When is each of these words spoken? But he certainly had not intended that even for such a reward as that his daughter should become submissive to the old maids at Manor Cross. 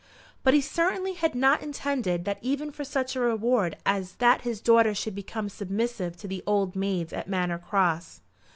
But 0.41 0.55
he 0.55 0.61
certainly 0.61 1.13
had 1.13 1.35
not 1.35 1.61
intended 1.61 2.25
that 2.25 2.39
even 2.41 2.71
for 2.71 2.83
such 2.83 3.15
a 3.15 3.19
reward 3.19 3.77
as 3.85 4.15
that 4.15 4.41
his 4.41 4.59
daughter 4.59 4.95
should 4.95 5.13
become 5.13 5.47
submissive 5.47 6.17
to 6.17 6.27
the 6.27 6.41
old 6.47 6.75
maids 6.75 7.13
at 7.13 7.27
Manor 7.29 7.59
Cross. 7.59 8.21